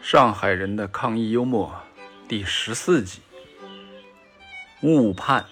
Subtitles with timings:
[0.00, 1.72] 上海人的抗疫幽默
[2.28, 3.20] 第十四集：
[4.82, 5.44] 误判。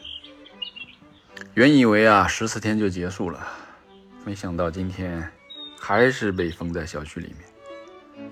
[1.54, 3.40] 原以为啊，十四天就结束了，
[4.24, 5.30] 没想到今天
[5.79, 8.30] 还是被封在小区里面。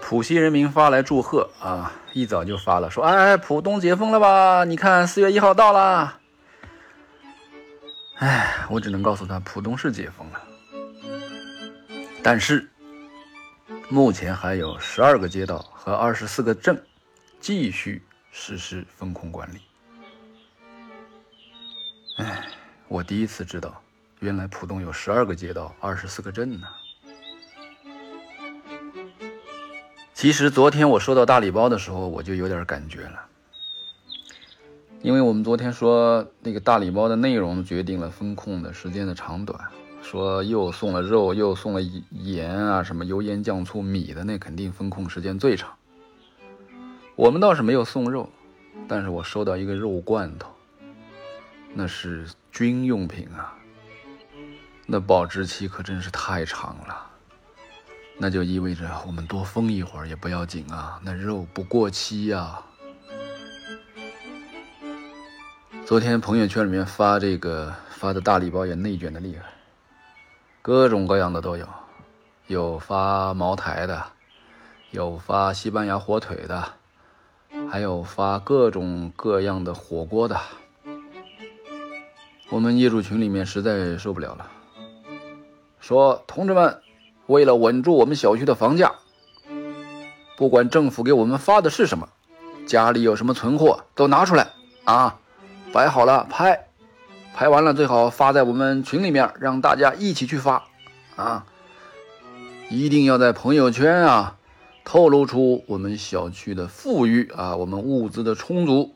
[0.00, 4.64] 浦西人民发来祝贺啊，一早就发了，说：“哎，浦东解封了吧？
[4.64, 6.18] 你看，四月一号到了。”
[8.18, 10.40] 哎，我只能告诉他，浦东是解封了，
[12.22, 12.68] 但是。
[13.88, 16.82] 目前还有十二个街道和二十四个镇
[17.40, 19.60] 继续实施风控管理。
[22.16, 22.48] 哎，
[22.88, 23.82] 我第一次知道，
[24.20, 26.66] 原来浦东有十二个街道、二十四个镇呢。
[30.14, 33.26] 其实昨天我收到大礼包的时候，我就有点感觉了，
[35.02, 39.60] 因为我们昨天说那个大礼包的内容决定了风控的时间的长短。
[40.02, 41.80] 说又送了肉，又送了
[42.10, 45.72] 盐啊，什么油盐酱醋米的，那肯定封控时间最长。
[47.14, 48.28] 我们倒是没有送肉，
[48.88, 50.50] 但是我收到一个肉罐头，
[51.72, 53.54] 那是军用品啊，
[54.86, 57.06] 那保质期可真是太长了。
[58.18, 62.60] 那就意味着我们多封一会儿也不要紧啊，那肉不过期呀。
[65.86, 69.44] 昨天朋友圈里面发这个发的大礼包也内卷的厉害。
[70.64, 71.66] 各种各样的都有，
[72.46, 74.00] 有发茅台的，
[74.92, 76.62] 有发西班牙火腿的，
[77.68, 80.38] 还有发各种各样的火锅的。
[82.48, 84.48] 我们业主群里面实在受不了了，
[85.80, 86.80] 说同志们，
[87.26, 88.92] 为了稳住我们小区的房价，
[90.36, 92.08] 不管政府给我们发的是什么，
[92.68, 94.52] 家里有什么存货都拿出来
[94.84, 95.18] 啊，
[95.72, 96.68] 摆好了拍。
[97.34, 100.64] 拍完了最好发在我们群里面，让大家一起去发，
[101.16, 101.44] 啊，
[102.70, 104.36] 一定要在朋友圈啊
[104.84, 108.94] 透露出我们小区的富裕啊，我们物资的充足，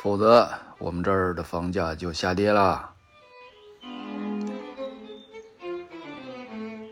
[0.00, 2.90] 否则我们这儿的房价就下跌了。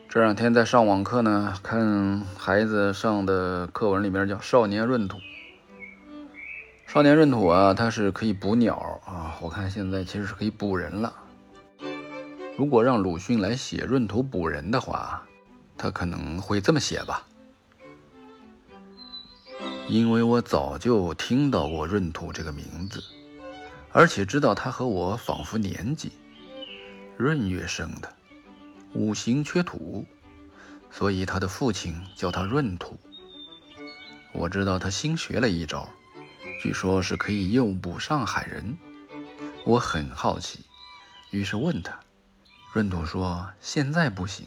[0.09, 5.19] 这两天在上网课呢，看孩子上的课文里面叫《少年闰土》。
[6.91, 9.37] 少年闰土啊，它是可以捕鸟啊。
[9.43, 11.15] 我看现在其实是可以捕人了。
[12.57, 15.23] 如果让鲁迅来写闰土捕人的话，
[15.77, 17.27] 他可能会这么写吧。
[19.87, 23.05] 因为我早就听到过闰土这个名字，
[23.93, 26.11] 而且知道他和我仿佛年纪。
[27.19, 28.11] 闰月生的，
[28.95, 30.07] 五行缺土，
[30.91, 32.99] 所以他的父亲叫他闰土。
[34.33, 35.87] 我知道他新学了一招。
[36.61, 38.77] 据说是可以诱捕上海人，
[39.65, 40.65] 我很好奇，
[41.31, 42.01] 于是问他。
[42.75, 44.47] 闰土说：“现在不行，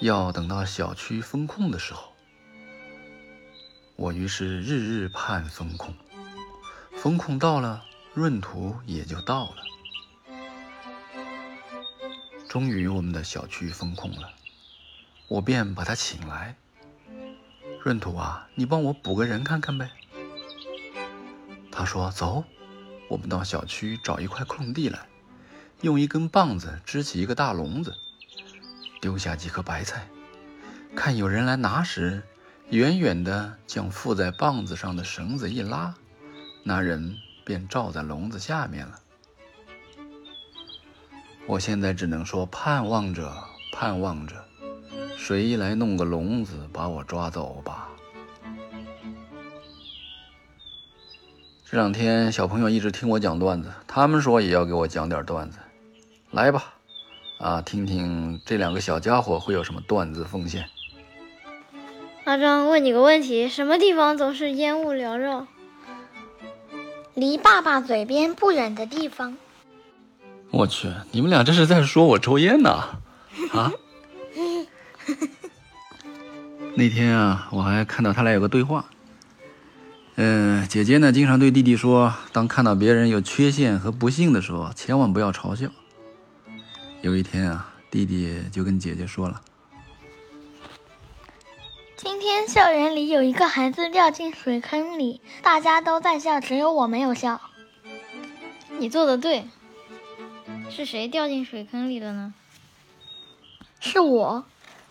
[0.00, 2.12] 要等到小区封控的时候。”
[3.96, 5.94] 我于是日日盼封控，
[6.96, 7.84] 封控到了，
[8.14, 9.56] 闰土也就到了。
[12.48, 14.32] 终于我们的小区封控了，
[15.28, 16.56] 我便把他请来。
[17.84, 19.90] 闰土啊，你帮我捕个人看看呗。
[21.80, 22.44] 他说：“走，
[23.08, 25.08] 我们到小区找一块空地来，
[25.80, 27.94] 用一根棒子支起一个大笼子，
[29.00, 30.06] 丢下几颗白菜，
[30.94, 32.22] 看有人来拿时，
[32.68, 35.94] 远远的将附在棒子上的绳子一拉，
[36.64, 39.00] 那人便罩在笼子下面了。
[41.46, 43.42] 我现在只能说盼望着，
[43.72, 44.44] 盼望着，
[45.16, 47.88] 谁来弄个笼子把我抓走吧。”
[51.70, 55.58] 这两天小朋友一直听我讲段子，他们说也要给我讲点段子，
[56.32, 56.74] 来吧，
[57.38, 60.68] 啊，听听这两个小家伙会有什么段子奉献。
[62.24, 65.46] 阿张，问你个问题，什么地方总是烟雾缭绕？
[67.14, 69.36] 离爸爸嘴边不远的地方。
[70.50, 72.98] 我去，你们俩这是在说我抽烟呢？
[73.52, 73.70] 啊？
[76.74, 78.86] 那天啊，我还看到他俩有个对话。
[80.22, 85.70] 嗯，姐姐呢，经常对弟弟说，当看到别人有缺陷和不幸的时候，千万不要嘲笑。
[87.00, 89.40] 有一天啊，弟弟就跟姐姐说了
[91.96, 97.40] ：“今天校园里有一个孩子掉进水坑里，大家都在笑，只有我没有笑。”
[98.78, 99.46] 你做的对。
[100.68, 102.34] 是谁掉进水坑里了呢？
[103.80, 104.44] 是我。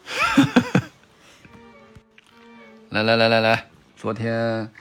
[2.89, 4.71] 来来来来来，昨天。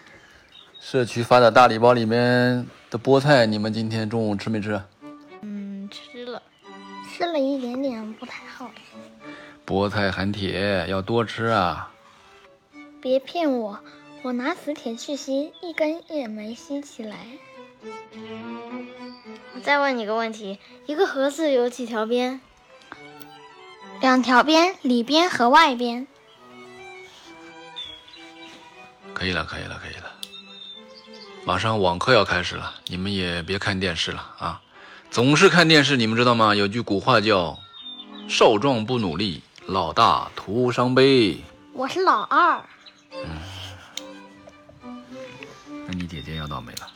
[0.80, 4.80] 社区发的大礼包里面的菠菜，你们今天中午吃没吃？
[5.42, 6.42] 嗯，吃了，
[7.10, 8.70] 吃了一点点，不太好。
[9.66, 11.92] 菠菜含铁，要多吃啊。
[13.00, 13.80] 别骗我，
[14.22, 17.18] 我拿磁铁去吸，一根也没吸起来。
[19.54, 22.40] 我再问你个问题：一个盒子有几条边？
[24.00, 26.06] 两条边，里边和外边。
[29.12, 30.07] 可以了，可以了，可以了。
[31.48, 34.60] 马上网课要开始了，你们也别看电视了啊！
[35.10, 36.54] 总是看电视，你们知道吗？
[36.54, 37.58] 有句古话叫
[38.28, 41.42] “少壮不努力，老大徒伤悲”。
[41.72, 42.62] 我是老二。
[43.24, 43.30] 嗯
[45.86, 46.86] 那你姐姐要倒霉了。